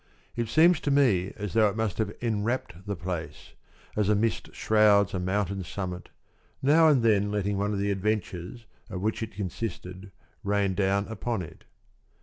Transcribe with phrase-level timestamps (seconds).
[0.35, 3.53] It seems to me as though it must have enwrapped the place,
[3.95, 6.09] as a mist shrouds a mountain summit,
[6.59, 10.11] now and then letting one of the adventures of which it consisted
[10.43, 11.65] rain down upon it.